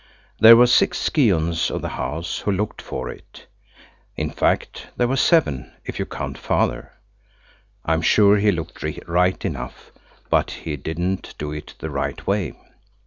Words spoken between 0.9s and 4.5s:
scions of the house who looked for it–in